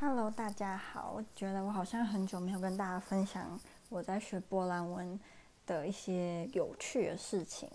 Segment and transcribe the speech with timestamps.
[0.00, 1.12] Hello，大家好。
[1.16, 3.58] 我觉得我好像很久没有跟大家分享
[3.88, 5.18] 我在学波兰文
[5.66, 7.68] 的一些有趣的事情，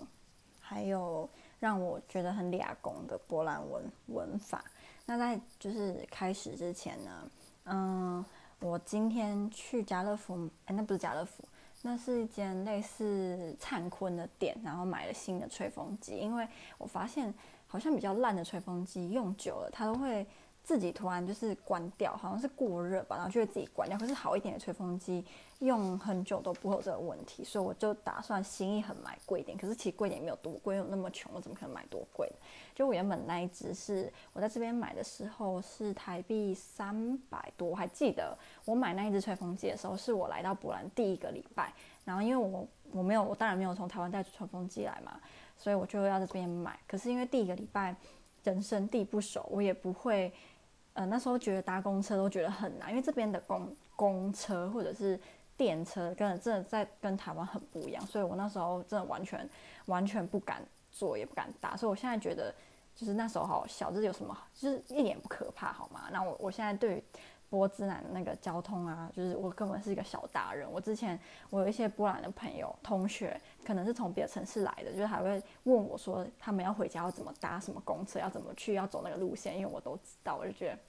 [0.62, 4.64] 还有让我觉得很俩功的波兰文文法。
[5.06, 7.30] 那在就是开始之前呢，
[7.66, 8.26] 嗯，
[8.62, 11.44] 我今天去家乐福，哎，那不是家乐福，
[11.82, 16.48] 那是一间类似灿坤的店，然后买了新的吹风机，因为
[16.78, 17.34] 我发现
[17.68, 20.26] 好像比较烂的吹风机用久了，它都会。
[20.64, 23.98] 自己突然就是关掉，好像是过热吧，然后就会自己关掉。
[23.98, 25.26] 可是好一点的吹风机
[25.60, 29.58] 用很久都不会有这个问题，所以我就打算心一横买贵一点。
[29.58, 32.32] 可是其实贵一点也没有多贵，有那么穷，我怎么可能买多贵？
[32.74, 41.74] 就我原本那一只是我在这边买的时候是台币三百多，我还记得我买那一只吹风机的时候是我来到波兰第一个礼拜，
[42.06, 45.20] 然后因为我我没有我当然没有从台湾带吹风机来嘛，
[45.58, 46.80] 所以我就要在这边买。
[46.88, 47.94] 可是因为第一个礼拜
[48.46, 50.32] 人生地不熟，我也不会。
[50.94, 55.20] 呃，那时候觉得搭公车都觉得很难，因为这边的公公车或者是
[55.58, 59.50] 电车，跟真的在跟台湾很不一样，所以我那时候真的完全
[59.86, 61.76] 完全不敢坐，也不敢搭。
[61.76, 62.54] 所以我现在觉得，
[62.96, 66.10] 就是那时候好小，这有什么，就是一点不可怕，好吗？
[66.12, 67.04] 那我我现在对。
[67.54, 70.68] 波兹南那个交通啊，就是我根本是一个小达人。
[70.72, 71.20] 我之前
[71.52, 80.80] 我有一些波兰的朋友、同学，可能是从别的城市来的，就是还会问我说，他们要回家要怎么搭什么公车，要怎么去，要走那个路线，因为我都知道，我就觉得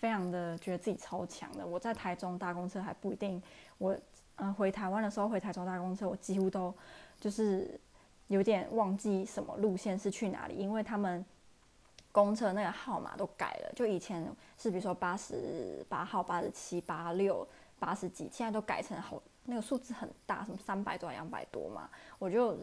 [0.00, 1.64] 非常的觉得自己超强的。
[1.64, 3.40] 我在台中搭公车还不一定，
[3.78, 3.96] 我
[4.34, 6.74] 嗯回台湾的时候回台中搭公车，我几乎都
[7.20, 7.80] 就是
[8.26, 11.24] 有点忘记什么路线是去哪里，因为他们。
[12.10, 14.24] 公车那个号码都改了，就以前
[14.56, 17.46] 是比如说八十八号、八十七、八六、
[17.78, 22.56] 八十几，现在都改成好那个数字很大，什么三百多、两百多嘛，我就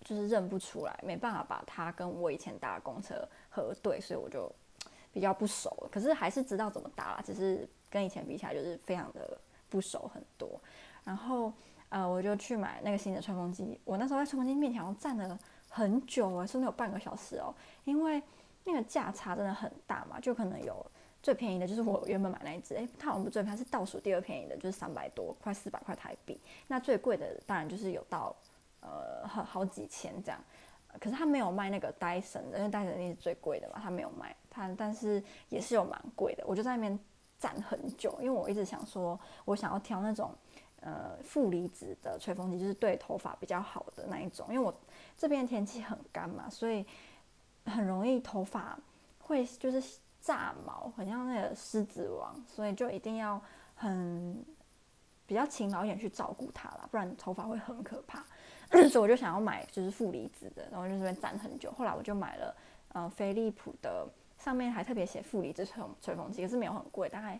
[0.00, 4.50] 就是认不出来，没办法把它跟我以前搭的公车核对，所以我就
[5.12, 5.88] 比较不熟。
[5.92, 10.60] 可是还是知道怎么搭，只是跟以前比起来就是非常的不熟很多。
[11.04, 11.52] 然后
[11.90, 18.20] 呃，我就去买那个新的吹风机，我那时候在吹风机面前站了很久啊，甚至有半个小时哦，因为。
[18.66, 20.84] 那个价差真的很大嘛，就可能有
[21.22, 26.40] 最便宜的就是我原本买那一只，诶，它好像不最便宜，是倒数第二便宜的，就是三百多，快四百块台币。
[26.66, 28.34] 那最贵的当然就是有到
[28.80, 30.40] 呃好好几千这样，
[31.00, 36.44] 可是它没有卖那个戴森的，因为戴森那是最贵的嘛，它没有卖它，但是也是有蛮贵的。
[36.46, 36.98] 我就在那边
[37.38, 40.34] 站很久，因为我一直想说，我想要挑那种
[40.80, 44.74] 呃负离子的吹风机，就是对头发比较好的那一种，因为我
[45.16, 46.84] 这边天气很干嘛，所以。
[47.66, 48.78] 很容易头发
[49.18, 53.40] 会就是炸毛，很像那个狮子王，所以就一定要
[53.74, 54.44] 很
[55.26, 58.24] 比较勤劳一点去照顾它啦，不然头发会很可怕。
[58.70, 61.70] 所以我就想要买就是负离子的，然后就这边站很久。
[61.72, 62.56] 后来我就买了
[62.88, 64.04] 呃飞利浦的，
[64.38, 67.38] 上面还特别写负离子吹风吹风机，可是没有很贵，大概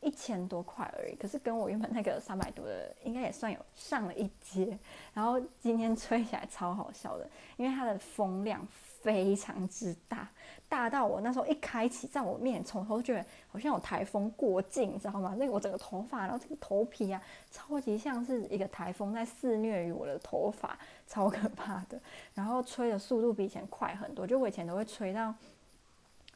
[0.00, 1.14] 一千多块而已。
[1.14, 4.76] 可是跟我原本那个三百多的应该也算有上了一阶。
[5.14, 8.66] 然后今天吹起来超好笑的，因为它的风量。
[9.00, 10.28] 非常之大，
[10.68, 15.36] 大到我那时候一开启，在我面前从头觉得好像有台风过境，你知道吗？
[15.38, 20.76] 那个我整个头发，然后这个头皮啊，超级像是一个台风在肆虐于我的头发，
[21.06, 22.00] 超可怕的。
[22.34, 25.32] 然后吹的速度比以前快很多，就我以前都会吹到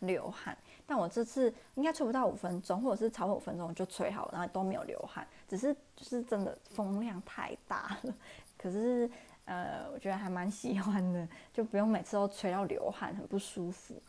[0.00, 0.56] 流汗，
[0.86, 8.14] 但我这次应该吹不到五分钟，或者是超过五分钟就吹好，然后都没有流汗，只是就是真的风量太大了。
[8.56, 9.10] 可是。
[9.44, 14.00] 呃，我觉得还蛮喜欢的， 就不用每次都吹到流汗，很不舒服。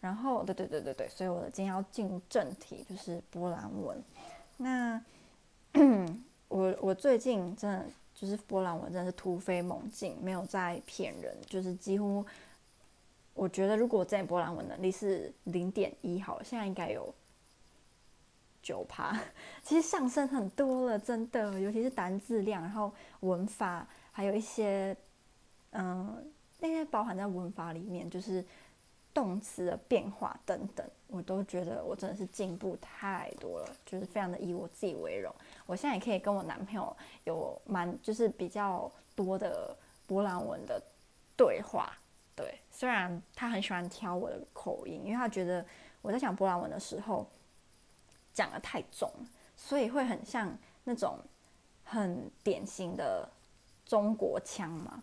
[0.00, 4.02] 然后，对对对对对，所以我今天要进入正题，就是波兰文。
[4.56, 5.00] 那
[6.48, 12.26] 我我最近真的就是波兰文真的是突飞猛进，没有在骗人，就是几乎
[13.32, 17.14] 我觉得如果在波兰文能力是零点一好，现在应该有
[18.60, 19.16] 九趴，
[19.62, 23.86] 其实上升很多了，真的，尤其是单字量，然后文法。
[24.12, 24.94] 还有一些，
[25.70, 28.44] 嗯，那些包含在文法里面，就是
[29.14, 35.34] 动词的变化等等，我都觉得我真的是进步太多了，就是非常的以我自己为荣。
[35.64, 36.94] 我现在也可以跟我男朋友
[37.24, 39.74] 有蛮就是比较多的
[40.06, 40.80] 波兰文的
[41.34, 41.90] 对话，
[42.36, 45.64] 对，虽然他很喜欢挑我的口音，因为他觉得
[46.02, 47.26] 我在讲波兰文的时候
[48.34, 49.10] 讲得太重，
[49.56, 50.54] 所以会很像
[50.84, 51.18] 那种
[51.82, 53.26] 很典型的。
[53.84, 55.02] 中国腔嘛，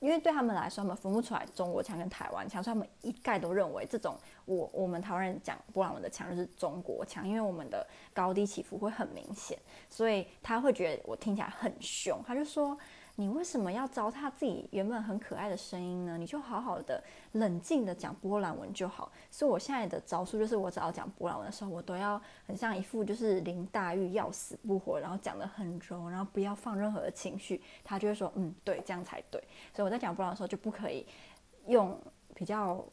[0.00, 9.58] 因为对他们来说，他们分不出来中国腔跟台湾腔，所以他们一概都认为这种我我们台湾人讲波兰文的腔就是中国腔，因为我们的高低起伏会很明显，
[9.90, 12.22] 所以他会觉得我听起来很凶。
[12.26, 12.76] 他就说
[13.20, 16.16] ：“你为什么要糟蹋自己原本很可爱的声音呢？
[16.16, 19.10] 你就好好的冷静的讲波兰文就好。
[19.28, 29.42] 所以我现在的招数就是，我只要讲波兰文的时候，我都要很像一副就是林黛玉要死不活，然后讲得很柔，然后不要放任何的情绪，他就会说，嗯，对，这样才对。
[29.74, 31.04] 所以我在讲波兰的时候就不可以
[31.66, 32.00] 用
[32.36, 32.84] 比较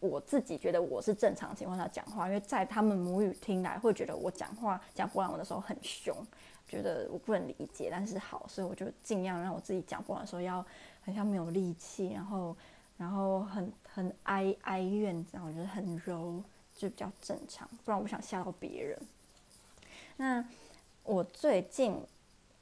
[0.00, 6.16] 我自己觉得我是正常情况下讲话，因为在他们母语听来会觉得我讲话讲波兰文的时候很凶。
[6.72, 10.64] 觉得我不能理解，但是好，所以我就尽量让我自己讲不完的时候要
[11.02, 12.56] 很像没有力气，然后
[12.96, 16.42] 然后很很哀哀怨这样，我觉得很柔，
[16.74, 18.98] 就比较正常，不然我不想吓到别人。
[20.16, 20.42] 那
[21.02, 21.94] 我最近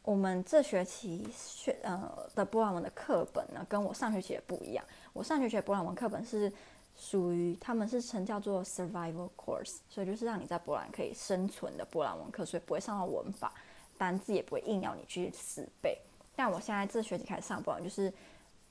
[0.02, 4.84] 我们这学期学呃的波兰文的课本呢，跟我上学期也不一样。
[5.12, 6.52] 我上学期的波兰文课本是
[6.96, 13.52] 属于他们是称叫做 survival course，所以就是让你在波兰可以生存的波兰文课，所以不会上到文法。
[14.00, 15.98] 单字也不会硬要你去死背，
[16.34, 18.10] 但我现在这学期开始上，不然就是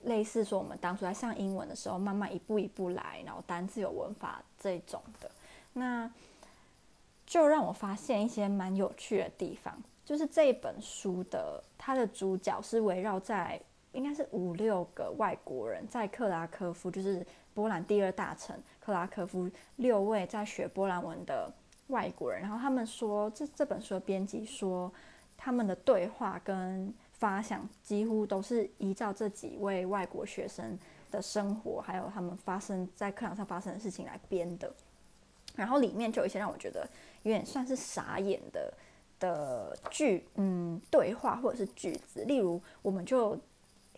[0.05, 5.29] 类似说我们当初在上英文的时候，慢慢一步一步来，然后单字有文法这种的，
[5.73, 6.11] 那
[7.27, 13.61] 就让我发现一些蛮有趣的地方，就是这一本书的它的主角是围绕在
[13.91, 17.23] 应该是五六个外国人，在克拉科夫，就是
[17.53, 21.53] 波兰第二大城克拉科夫，六位在学波兰文的
[21.89, 24.91] 外国人，然后他们说这这本书的编辑说。
[25.41, 30.77] 他们的对话跟发想几乎都是依照这几位外国学生
[31.09, 34.69] 的生活，还有他们发生在课堂上发生的事情来编的。
[35.55, 36.85] 然后里面就有一些让我觉得
[37.23, 38.73] 有点算是傻眼的
[39.17, 42.25] 的句，嗯，对话或者是句子。
[42.25, 43.39] 例如，我们就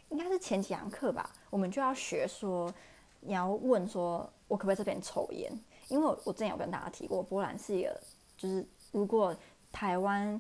[0.10, 2.72] 应该是前几堂课吧，我们就要学说，
[3.20, 5.52] 你要问说，我可不可以这边抽烟？
[5.90, 8.00] 因为我我之前有跟大家提过，波兰是一个，
[8.38, 9.36] 就是如果
[9.72, 10.40] 台湾。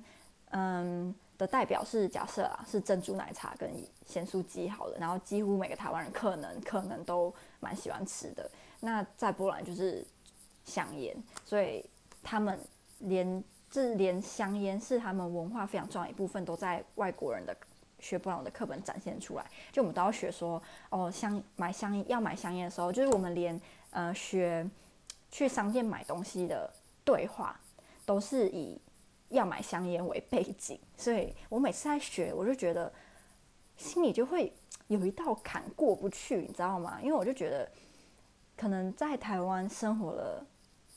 [0.54, 3.70] 嗯，的代表是假设啊，是珍珠奶茶跟
[4.06, 8.50] 咸酥鸡好了，然后几乎每个台湾人可能可能都蛮喜欢吃的。
[8.80, 10.06] 那在波兰就是
[10.66, 11.16] 香烟，
[11.46, 11.86] 所以
[12.22, 12.60] 他们
[13.00, 17.56] 连这连香烟是他们文化非常重要一部分，都在外国人的
[18.00, 19.46] 学波兰的课本展现出来。
[19.72, 23.60] 就我们都要学说哦，香买香烟要买香烟的时候，就是我们连
[23.92, 24.70] 呃学
[25.32, 26.70] 去商店买东西的
[27.06, 27.60] 对话
[28.06, 28.78] 都是以。
[29.32, 32.92] 要买香烟为背景，所以我每次在学，我就觉得
[33.78, 34.54] 心里就会
[34.88, 37.00] 有一道坎过不去，你知道吗？
[37.02, 37.70] 因为我就觉得，
[38.58, 40.46] 可能在台湾生活了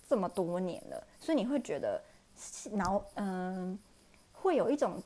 [0.09, 2.03] 这么多年了，所以你会觉得
[2.73, 3.79] 脑嗯，
[4.33, 5.01] 会有一种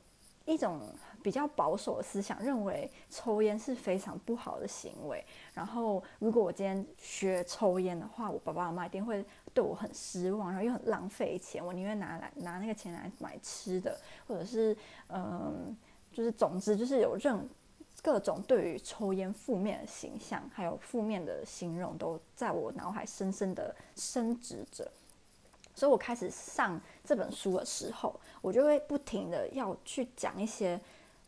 [0.47, 0.81] 一种
[1.23, 5.23] 比较保守的思想，认为抽烟是非常不好的行为。
[5.53, 9.25] 然后，如果我今天学抽烟的话，我爸爸妈妈一定会。
[9.59, 14.77] 对我很失望，然后又很浪费钱，我宁愿拿来拿那个钱来买吃的，或者是
[15.09, 15.77] 嗯，
[16.13, 17.45] 就是总之就是有任
[18.01, 24.89] 各种对于抽烟负面的形象，还有负面的形容，都在我脑海深深的升值着。
[25.75, 30.81] 所以我开始上这本书的时候，我就会不停的要去讲一些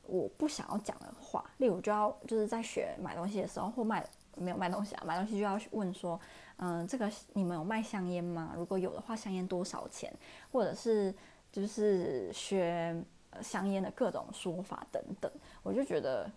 [0.06, 6.21] 我不想要讲的话，例如就要就是在学买东西的时候，或卖没有卖东西啊，买东西就要去问说。
[6.62, 8.53] 嗯，这个你们有卖香烟吗？
[8.55, 10.12] 如果有的话，香烟多少钱？
[10.53, 11.15] 或者是
[11.50, 13.03] 就是学
[13.41, 15.32] 香烟的各种说法等等，
[15.62, 16.31] 我就觉得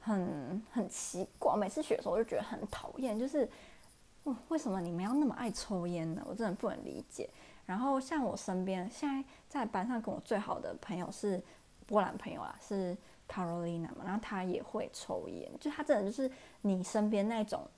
[0.00, 1.54] 很很奇怪。
[1.54, 3.46] 每次学的时候，我就觉得很讨厌，就是，
[4.24, 6.22] 嗯，为什么你们要那么爱抽烟呢？
[6.26, 7.28] 我真的不能理解。
[7.66, 11.42] 然后像我身边现在在班上跟我最好的朋友是
[11.86, 12.96] 波兰朋友啊，是
[13.28, 16.30] Carolina 嘛，然后他也会抽烟，就他真的就是
[16.62, 17.68] 你身边那种。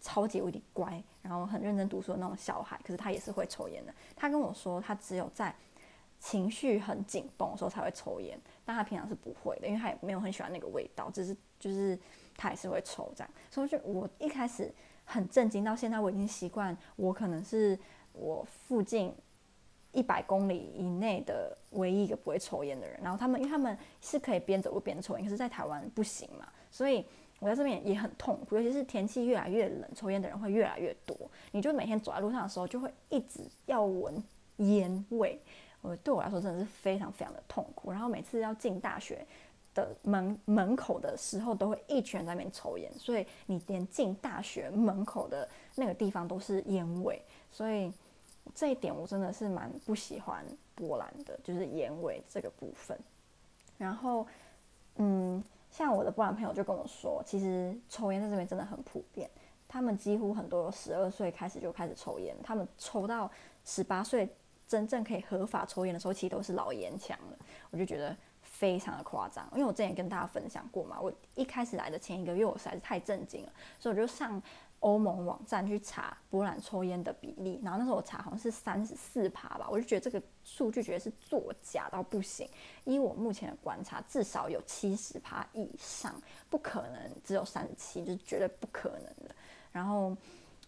[0.00, 3.92] 超级无敌乖，然后很认真读书的那种小孩，可是他也是会抽烟的。
[4.14, 5.52] 他跟我说，他只有在
[6.20, 11.98] 情绪很紧绷的时候才会抽烟，但他平常是不会的，因为他也没有很喜欢那个味道，只是就是
[12.36, 13.30] 他也是会抽这样。
[13.50, 14.72] 所以就我一开始
[15.04, 17.76] 很震惊，到现在我已经习惯，我可能是
[18.12, 19.12] 我附近
[19.92, 22.98] 一百公里以内的唯一一个不会抽烟的人。
[23.02, 27.04] 然后他们，因为他们是可以边走路边抽烟，可是在台湾不行嘛，所以。
[27.40, 31.16] 我在这边也很痛苦，尤其是天气越来越冷，抽烟的人会越来越多。
[31.52, 34.20] 你就每天走在路上的时候，就会一直要闻
[34.56, 35.40] 烟味。
[35.80, 37.92] 我对我来说真的是非常非常的痛苦。
[37.92, 39.24] 然后每次要进大学
[39.72, 47.22] 的门门口的时候，都会一群人在那边抽烟，所以你连进大学门口的那个地方都是烟味。
[47.52, 47.92] 所以
[48.54, 52.98] 这一点我真的是蛮不喜欢波兰的，就是眼尾这个部分。
[53.76, 54.26] 然后，
[54.96, 55.42] 嗯。
[55.70, 59.28] 像我的波兰朋友就跟我说，其实抽烟在这边真的很普遍，
[59.68, 63.30] 他们几乎很多十二岁开始就开始抽烟，他们抽到
[63.66, 64.26] 十八岁
[64.66, 67.36] 真正可以合法抽烟的时候，其实都是老烟枪了。
[67.70, 69.46] 我就觉得非常的夸张。
[69.52, 74.42] 因为我之前跟大家分享过嘛，我一开始来的前一个月，我实在是太震惊了，所以我就上
[74.80, 82.48] 欧盟网站去查波兰抽烟的比例，然后那时候我查好像是三十四趴吧，我就觉得这个数据觉得是作假到不行。
[82.84, 86.14] 依我目前的观察，至少有七十趴以上，
[86.48, 89.34] 不可能只有三十七，就是绝对不可能的。
[89.72, 90.16] 然后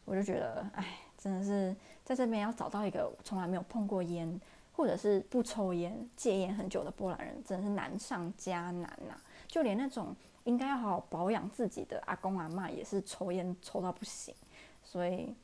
[0.05, 1.75] 我就觉得，哎，真的是
[2.05, 4.41] 在这边要找到一个从来没有碰过烟，
[4.73, 14.35] 或者是不抽烟、戒烟很久的波兰人，真的是难上加难呐、就连那种应该要好好保养自己的阿公阿嬷，也是抽烟抽到不行。
[14.83, 15.35] 所以，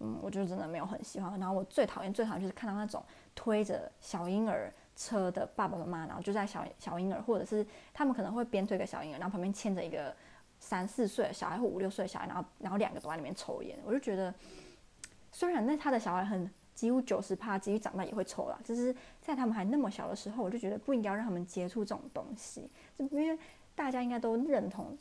[0.00, 1.38] 嗯，我就真的没有很喜欢。
[1.38, 3.02] 然后我最讨厌、最讨厌就是看到那种
[3.34, 10.14] 推着小婴儿车的爸爸妈妈，然后就在小小婴儿，或者是他们可能会边推个小婴儿，然后旁边牵着一个。
[10.60, 14.32] 三四岁的小孩或五六岁的小孩，然后然后两个都在里面抽烟，我就觉得，
[15.30, 23.38] 虽然那他的小孩很几乎九十趴，几乎长大也会抽啦，就是在他们还那么小的时候，我就觉得不应该让他们接触这种东西，就因为
[23.74, 24.96] 大家应该都认同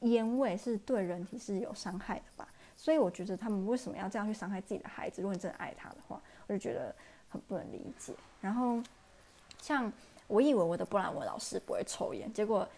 [0.00, 5.22] 烟味是对人体是有伤害的吧，所以我觉得他们为什么要这样去伤害自己的孩子？
[5.22, 6.94] 如果你真的爱他的话，我就觉得
[7.28, 8.14] 很不能理解。
[8.40, 8.82] 然后
[9.60, 9.92] 像
[10.26, 12.68] 我以为我的波兰文老师不会抽烟，结果。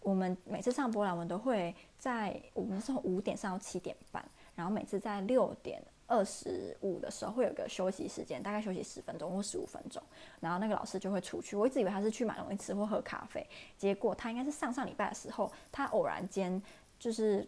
[0.00, 10.02] 我们每次上波兰文都会在我们是从五点上到七点半，然后每次在六点二十五的时候会有个休息时间，大概休息十分钟或十五分钟，
[10.40, 11.54] 然后那个老师就会出去。
[11.54, 13.46] 我一直以为他是去买东西吃或喝咖啡，
[13.76, 16.60] 结果他应该是上上礼拜的时候，他偶然间
[16.98, 17.46] 就是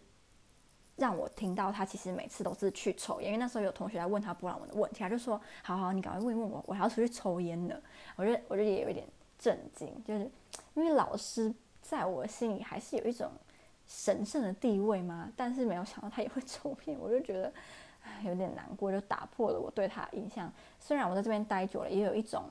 [0.95, 7.75] 让我听到他其实每次都是去抽烟，因为那时候有同学来问他布朗文的问题，他就说：“好好，你赶快问一问我，我还要出去抽烟呢。”
[8.14, 9.07] 我觉得我觉得也有一点
[9.38, 10.31] 震惊，就是
[10.75, 11.52] 因为老师。
[11.83, 13.33] 在我心里还是有一种
[13.87, 15.33] 神圣的地位嘛？
[15.35, 17.52] 但是没有想到他也会抽烟，我就觉得
[18.25, 20.52] 有点难过，就打破了我对他的印象。
[20.78, 22.45] 虽然我在这边待久了，也有一种，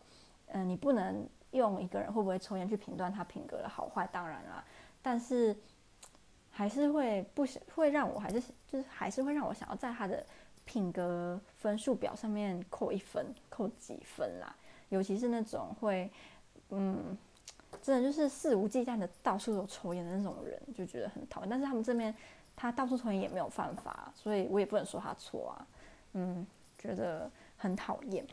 [0.48, 4.64] 嗯、你不能用一个人会不会抽烟去评断他品格的好坏，当然啦，
[5.02, 5.56] 但是
[6.50, 10.26] 还是会不想会让我还是就是还是会让我想要在他的
[10.66, 14.56] 品格分数表上面扣一分，扣几分啦，
[14.90, 16.12] 尤其是那种会，
[16.70, 17.18] 嗯。
[17.84, 21.50] 真的就是肆无忌惮的到处都抽烟的那种人，就觉得很讨厌。
[21.50, 22.14] 但是他们这边
[22.62, 25.68] 他到处抽烟也没有犯法，所以我也不能说他错啊。
[26.12, 26.46] 嗯，
[26.78, 28.28] 觉得很讨厌。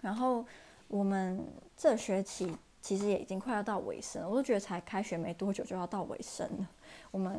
[0.00, 0.42] 然后
[0.88, 1.44] 我们
[1.76, 6.70] 这学期其实也已经快要到尾声了，我都觉得才开学没多久就要到尾声了。
[7.10, 7.38] 我们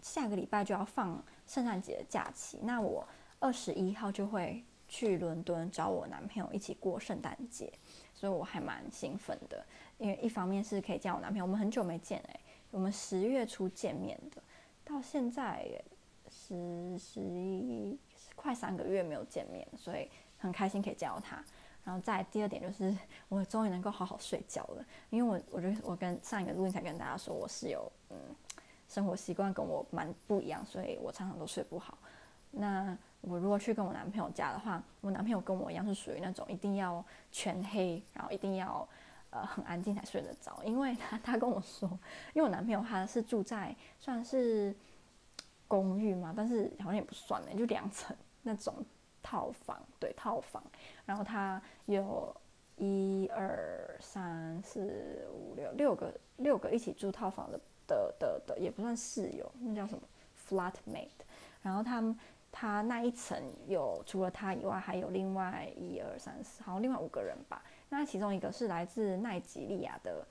[0.00, 3.04] 下个礼拜就要放圣诞节的假期，那我
[3.40, 7.72] 二十一号就会去伦敦找我男朋友一起过圣诞节，
[8.14, 9.66] 所以我还蛮兴奋的。
[9.98, 14.40] 因为一方面是可以见我男朋友，我们很久没见哎，我们十月初见面的，
[14.88, 15.68] 到现在
[16.30, 17.98] 十十一
[18.36, 21.44] 快三个月没有见面，所以很开心可以见到他。
[21.84, 22.96] 然后再第二点就是，
[23.28, 28.16] 我终于能够好好睡觉了，因为我我觉得我跟上一个录音才跟大家说，我是有嗯
[28.88, 31.98] 生活习惯跟我蛮不一样，所以我常常都睡不好。
[32.52, 38.88] 那我如果去跟我男朋友家的话，我男朋友跟我一样是属于那种一定要全黑，然后一定要。
[39.30, 41.88] 呃，很安静才睡得着，因为他他跟我说，
[42.32, 44.74] 因为我男朋友他是住在算是
[45.68, 48.74] 公寓嘛，但是好像也不算呢，就两层那种
[49.22, 50.62] 套房，对，套房，
[51.04, 52.34] 然后他有
[52.76, 60.02] 一二三四五六六个六个一起住套房的的的的，也不算室友，那叫什么
[60.48, 61.08] ？Flatmate，
[61.62, 62.16] 然后他们
[62.58, 67.62] 他那一层有除了他以外，还有另外一二三四，好像另外五个人吧。
[67.90, 70.26] 那其中一个是来自奈及利亚的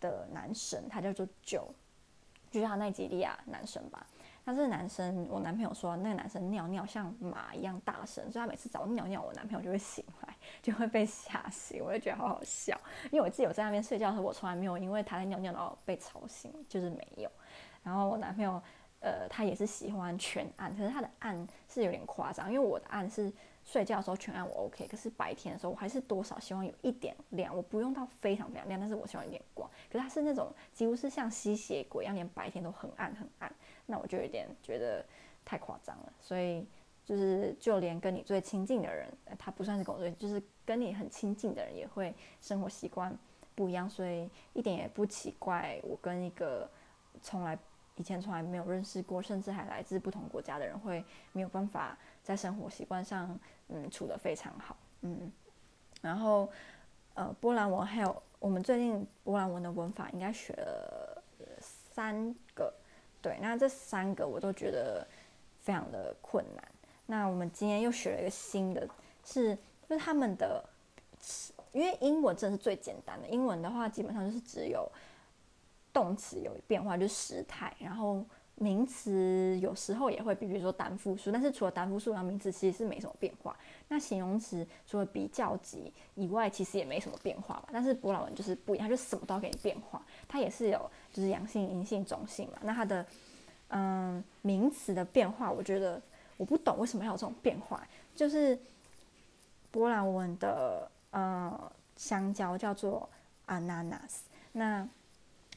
[0.00, 1.72] 的男生，他叫做九
[2.50, 4.04] 就是他奈及利亚男生吧。
[4.44, 11.80] 他是男生，我男朋友说那个男生尿尿像马一样大声，所以他每次找尿尿，我男朋友就会醒来，就会被吓醒。
[11.84, 12.76] 我就觉得好好笑，
[13.12, 17.30] 因为我自己有在那边睡觉的时候，我从来没有因为他在尿尿然后被吵醒，就是没有。
[17.84, 18.60] 然后我男朋友，
[19.00, 23.32] 呃，他也是喜欢全暗，可是他的暗是有点夸张，因为我的暗是。
[23.64, 29.68] 睡觉的时候全暗我 OK，可是白天的时候我还是多少希望有一点亮，我不用到非常非常亮，但是我希望有点光。
[29.92, 35.04] 可是他是那种几乎是像吸血鬼一样，连白天都很暗很暗，那我就有点觉得
[35.44, 36.12] 太夸张了。
[36.18, 36.66] 所以
[37.04, 39.06] 就是就连跟你最亲近的人，
[39.38, 43.14] 他不算是跟我，就是跟你很亲近的人也会生活习惯
[43.54, 45.78] 不一样，所以一点也不奇怪。
[45.82, 46.66] 我跟一个
[47.20, 47.58] 从来
[47.98, 53.38] 以前从来没有认识过，甚至还来自不同国家的人，会没有办法在生活习惯上。
[53.70, 55.30] 嗯，处得非常好，嗯，
[56.00, 56.50] 然后，
[57.12, 61.22] 呃，波兰文还有我们最近波兰文的文法应该学了
[61.60, 62.72] 三个，
[63.20, 65.06] 对，那这三个我都觉得
[65.60, 66.64] 非常的困难。
[67.04, 68.88] 那我们今天又学了一个新的，
[69.22, 69.54] 是
[69.86, 70.64] 就是他们的，
[71.72, 74.90] 因为英文真的是最简单的，英文的话基本上就是只有
[75.98, 78.24] 动词有变化，就是时态，然后
[78.54, 83.56] 名词有时候也会比，如说单复数，但是除了单复数，然后名词其实是没什么变化。
[83.88, 87.68] 那形容词除了比较级以外，其实也没什么变化吧。
[87.72, 90.00] 但是波兰文就是不一样，它就什么都要给你变化。
[90.28, 92.58] 它也是有就是阳性、阴性、中性嘛。
[92.62, 93.04] 那它的
[93.68, 96.00] 嗯名词的变化，我觉得
[96.36, 97.84] 我不懂为什么要有这种变化。
[98.14, 98.58] 就是
[99.70, 103.08] 波兰文的呃香蕉叫做
[103.46, 104.20] ananas。
[104.52, 104.86] 那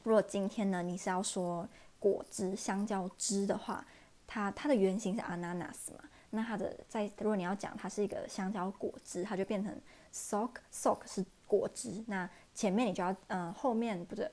[0.03, 1.67] 如果今天呢，你是要说
[1.99, 3.85] 果汁香蕉汁的话，
[4.27, 6.03] 它它的原型是 ananas 嘛？
[6.31, 9.75] 那它的在如果你要讲它是一个香蕉果汁，它就变成
[10.13, 12.03] sock sock 是果汁。
[12.07, 14.31] 那前面你就要嗯、后面不对，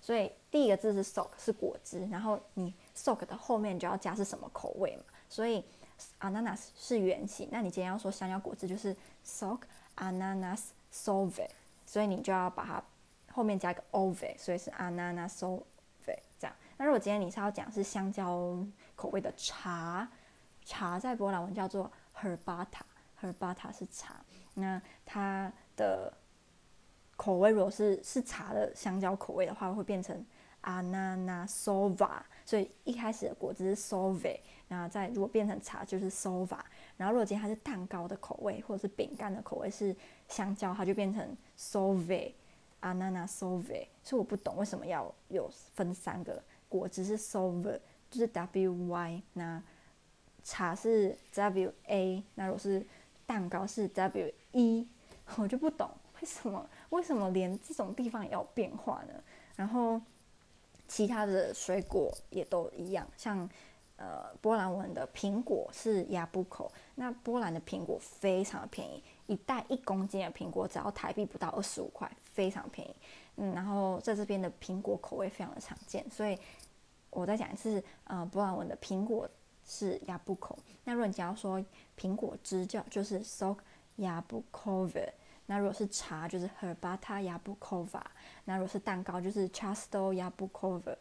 [0.00, 5.04] 所以第一个字是 sock 是果汁，然后你 sock 的后面就要加是什么口味嘛？
[5.28, 5.64] 所以
[6.20, 7.48] ananas 是原型。
[7.50, 9.62] 那你今天要说香蕉果汁就是 sock
[9.96, 11.48] ananas sove，
[11.84, 12.82] 所以你就要把它
[13.32, 15.62] 后面加一个 ove，所以是 ananasove
[16.38, 16.54] 这样。
[16.76, 18.56] 那如果今天你是要讲是香蕉
[18.94, 20.08] 口味的茶。
[20.64, 24.24] 茶在波兰文叫做 herbata，herbata 是茶。
[24.54, 26.12] 那它的
[27.16, 30.24] 口味如果是是茶的香蕉口味的话，会变成
[30.62, 32.22] ananasova。
[32.44, 36.60] 所以一开始的果汁是 sove，那再如果变成茶就是 sova。
[36.96, 39.94] 然后如果今天它是蛋糕的口味或者是饼干的口味是
[40.28, 42.32] 香蕉，它就变成 sove
[42.82, 43.88] a n a n a s o v e。
[44.04, 49.62] 所以我不懂为什么要有分三个，果汁是 sove，就是 wy 那。
[50.44, 52.84] 茶是 W A，那如果是
[53.24, 54.88] 蛋糕是 W E，
[55.36, 55.88] 我就不懂
[56.20, 59.22] 为什么为什么连这种地方也要变化呢？
[59.54, 60.00] 然后
[60.88, 63.48] 其他的水果也都一样，像
[63.94, 72.94] 呃波兰文的苹果是 Jabłko，那波兰的苹果非常的便宜，一袋一公斤的苹果只要台币不到二十五块，非常便宜。
[73.36, 76.38] 嗯，然后在这边的苹果口味非常的常见，所以
[77.10, 79.28] 我再讲一次，呃波兰文的苹果。
[79.64, 81.64] 是 jabłko，那如果你只要说
[81.96, 83.58] 苹果汁叫就是 sok
[83.96, 85.08] jabłkowy，
[85.46, 88.02] 那如果是茶就是 herbata jabłkowa，
[88.44, 90.96] 那如果是蛋糕就是 ciasto jabłkowe，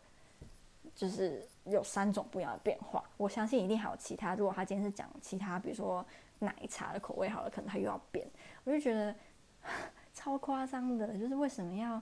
[1.01, 3.03] 就是有三种不一样的变化。
[3.17, 4.35] 我相信一定还有其他。
[4.35, 6.05] 如果他今天是讲其他，比如说
[6.37, 8.29] 奶茶的口味好了，可能他又要变。
[8.65, 9.15] 我就觉得
[10.13, 11.99] 超夸张的，就是为什么要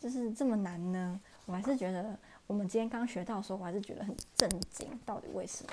[0.00, 1.20] 就是这么难呢？
[1.46, 2.18] 我还是觉得。
[2.46, 5.72] 我们今天刚学到的时候，我还是觉得很震惊，到底为什么？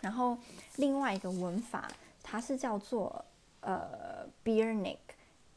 [0.00, 0.36] 然后
[0.74, 1.88] 另外一个文法，
[2.20, 3.24] 它是叫做
[3.60, 4.98] 呃 biernik，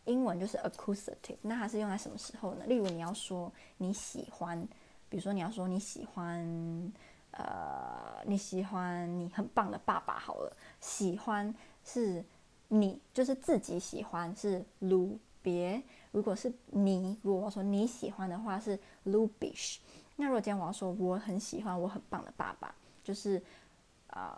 [0.04, 1.38] 英文就是 accusative。
[1.42, 2.66] 那它是用在什么时候呢？
[2.68, 4.68] 例如你要说你喜欢，
[5.10, 6.94] 比如说你要说你喜欢，
[7.32, 10.56] 呃，你喜欢你很棒的爸爸好了。
[10.80, 12.24] 喜欢是
[12.68, 15.82] 你，就是自己喜欢是 lubię。
[16.12, 19.78] 如果是你，如果说你喜欢的话是 lubisz。
[20.16, 23.42] 那如果今天我要说我很喜欢我很棒的爸爸，就是
[24.08, 24.34] 呃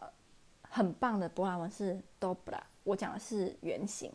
[0.62, 4.12] 很棒的波兰文是 dobra 我讲的是原型，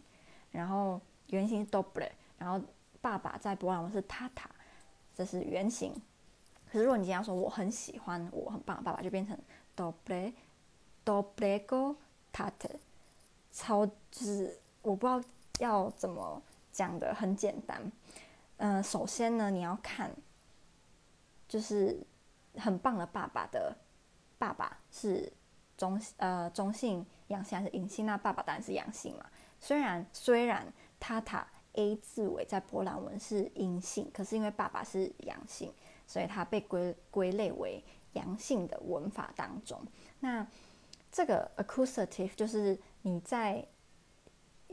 [0.51, 2.61] 然后原型是 dobre，然后
[3.01, 4.51] 爸爸在波兰文是 tata，
[5.15, 5.95] 这是原型。
[6.73, 9.39] 可是如果你今天要说我很喜欢我很棒爸爸，就变成
[9.77, 10.33] dobre
[11.05, 11.97] dobrego
[12.33, 12.77] tatę，
[13.53, 15.23] 超就是我不知道
[15.59, 17.93] 要怎么讲的很简单。
[18.57, 20.11] 嗯、首先呢，你要看。
[21.49, 22.03] 就是
[22.55, 23.77] 很棒的爸爸的
[24.39, 25.31] 爸爸是
[25.77, 28.07] 中呃中性阳性还是阴性？
[28.07, 29.27] 那爸爸当然是阳性嘛。
[29.61, 35.71] 虽然虽然塔塔 A 字尾在波兰文是阴性，可是因为爸爸是阳性，
[36.13, 39.81] 所以它被归归类为阳性的文法当中。
[40.21, 40.47] 那
[41.11, 43.67] 这个 accusative 就是你在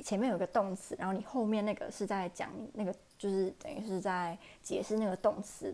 [0.03, 5.73] 前面有个动词，然后你后面那个是在讲那个，就是等于是在解释那个动词。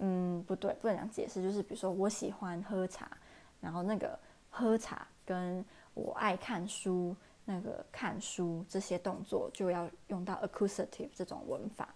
[0.00, 3.10] 嗯，不对，不能讲解释，就是比如说我喜欢喝茶，
[3.58, 4.18] 然后那个
[4.50, 11.94] 喝茶跟我爱看书，那个看书这些动作就要用到 accusative 这种文法。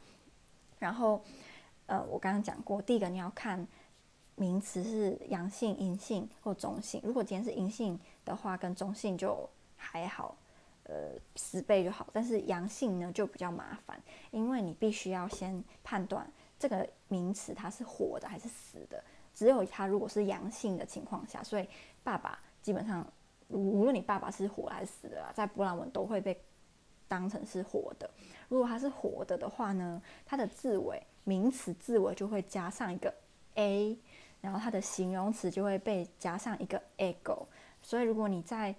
[0.79, 1.23] 然后，
[1.91, 3.67] 呃，我刚刚讲过，第一个你要看
[4.37, 7.03] 名词是阳性、阴性或中性。
[7.05, 9.37] 如果今天是阴性的话，跟中性就
[9.77, 10.37] 还好，
[10.85, 12.07] 呃，十倍就好。
[12.13, 14.01] 但是阳性呢就比较麻烦，
[14.31, 16.25] 因为你必须要先判断。
[16.61, 19.03] 这个名词它是活的还是死的？
[19.35, 21.69] 只有它如果是阳性的情况下，所以
[22.05, 23.05] 爸爸基本上
[23.49, 26.41] 无论你爸爸是活还是死的啦，在波兰文都会被
[27.11, 28.09] 当成是活的。
[28.49, 33.13] 如果它是活的的话呢，它的字尾名词字尾就会加上一个
[33.57, 33.99] a，
[34.41, 37.45] 然后它的形容词就会被加上一个 ego。
[37.83, 38.73] 所以如果你在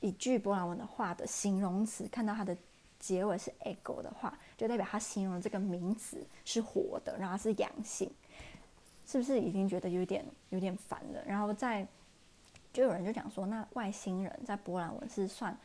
[0.00, 2.56] 一句波兰文的话的形容词看到它的
[2.98, 8.10] 结尾是 ego 的话，就代表它形容这个名词是活的，然后是阳性，
[9.06, 11.22] 是不是已经觉得有点有点烦了？
[11.26, 11.86] 然后在
[12.72, 15.56] 就有人就讲说，那外星人在波兰文是算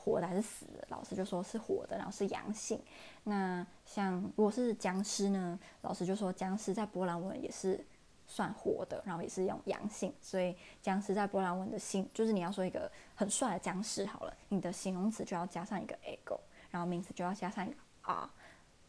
[0.00, 0.86] 活的还是死的？
[0.88, 2.80] 老师就说是活的，然后是阳性。
[3.24, 5.58] 那像如果是僵尸呢？
[5.82, 7.84] 老师就说僵尸在波兰文也是。
[8.32, 16.38] 算活的，然后也是用阳性，所以僵尸在波兰文的形就是你要说一个很帅的僵尸好了，你的形容词就要加上一个 ego，
[16.70, 18.30] 然后名词就要加上一个 r，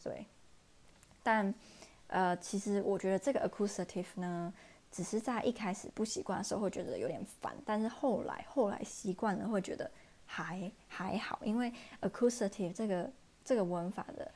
[0.04, 0.24] 对。
[1.24, 1.52] 但
[2.06, 4.54] 呃，其实我觉得这个 accusative 呢，
[4.92, 9.90] 只是在一开始不习惯的时候会觉得有点烦，但是后来后来习惯了会觉得
[10.32, 13.12] 还还好，因为 accusative 这个
[13.44, 14.32] 这个文法的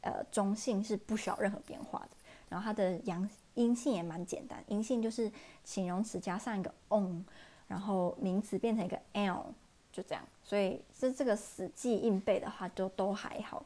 [0.00, 2.10] 呃中性是不需要任何变化的，
[2.48, 3.28] 然后它的阳。
[3.56, 5.32] 阴性也蛮简单，阴性就是
[5.64, 7.24] 形容词加上一个 on，
[7.66, 9.46] 然后名词变成一个 l，
[9.90, 10.22] 就这样。
[10.44, 13.64] 所以这这个死记硬背的话，就都还好。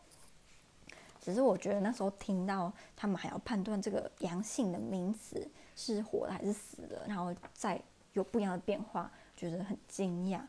[1.20, 10.40] 只是我觉得那时候听到他们还要判断这个阳性的名词是活的还是死的，然后再有不一样的变化，觉得很惊讶，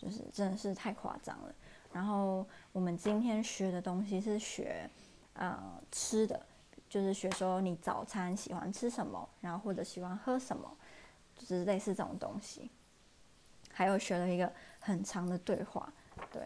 [0.00, 1.54] 就是真的是太夸张了。
[1.92, 4.88] 然后我们今天学的东西是学
[5.34, 5.58] 呃
[5.92, 6.46] 吃的。
[6.88, 10.68] 就是学说你早餐喜欢吃什么，然后或者喜欢喝什么，
[11.36, 12.68] 就是类似这种东西。
[13.72, 15.92] 还有学了一个很长的对话，
[16.32, 16.42] 对，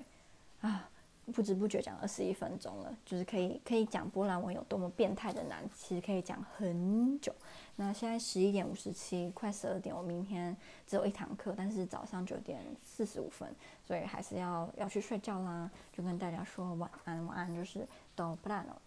[0.60, 0.86] 啊，
[1.32, 7.34] 不知不觉讲二十一分钟了，就是可以可以讲波兰文有多么变态的难，其实可以讲很久。
[7.76, 10.56] 那现在十一点五十七，快十二点，我明天
[10.86, 13.52] 只有一堂课，但是早上九点四十五分，
[13.84, 15.70] 所以还是要要去睡觉啦。
[15.92, 18.80] 就跟大家说晚安，晚安就是到波兰了。